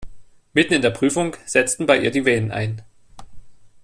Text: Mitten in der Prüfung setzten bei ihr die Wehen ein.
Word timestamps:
Mitten 0.53 0.73
in 0.73 0.81
der 0.81 0.89
Prüfung 0.89 1.35
setzten 1.45 1.85
bei 1.85 1.95
ihr 1.99 2.09
die 2.09 2.25
Wehen 2.25 2.49
ein. 2.51 2.81